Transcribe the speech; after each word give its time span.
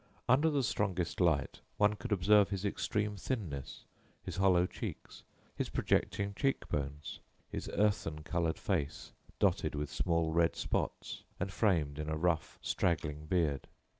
Under 0.27 0.49
the 0.49 0.63
strongest 0.63 1.21
light 1.21 1.59
one 1.77 1.93
could 1.93 2.11
observe 2.11 2.49
his 2.49 2.65
extreme 2.65 3.17
thinness, 3.17 3.85
his 4.23 4.37
hollow 4.37 4.65
cheeks, 4.65 5.21
his 5.55 5.69
projecting 5.69 6.33
cheek 6.33 6.67
bones, 6.69 7.19
his 7.51 7.69
earthen 7.75 8.23
colored 8.23 8.57
face 8.57 9.13
dotted 9.37 9.75
with 9.75 9.91
small 9.91 10.33
red 10.33 10.55
spots 10.55 11.23
and 11.39 11.53
framed 11.53 11.99
in 11.99 12.09
a 12.09 12.17
rough, 12.17 12.57
straggling 12.63 13.27
beard. 13.27 13.67